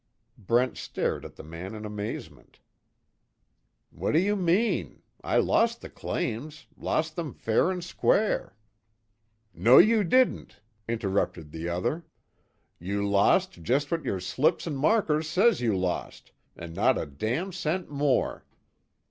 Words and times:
Brent 0.39 0.77
stared 0.79 1.23
at 1.25 1.35
the 1.35 1.43
man 1.43 1.75
in 1.75 1.85
amazement: 1.85 2.59
"What 3.91 4.13
do 4.13 4.19
you 4.19 4.35
mean? 4.35 5.03
I 5.23 5.37
lost 5.37 5.81
the 5.81 5.91
claims 5.91 6.65
lost 6.75 7.15
them 7.15 7.35
fair 7.35 7.69
and 7.69 7.83
square" 7.83 8.55
"No 9.53 9.77
you 9.77 10.03
didn't," 10.03 10.59
interrupted 10.87 11.51
the 11.51 11.69
other, 11.69 12.03
"You 12.79 13.07
lose 13.07 13.45
just 13.45 13.91
what 13.91 14.03
yer 14.03 14.19
slips 14.19 14.65
an' 14.65 14.75
markers 14.75 15.29
says 15.29 15.61
you 15.61 15.77
lose 15.77 16.23
an' 16.55 16.73
not 16.73 16.97
a 16.97 17.05
damn 17.05 17.51
cent 17.53 17.91
more. 17.91 18.43